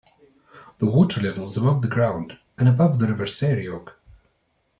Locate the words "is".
1.45-1.57